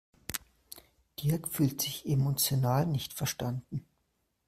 [1.19, 3.85] Dirk fühlt sich emotional nicht verstanden.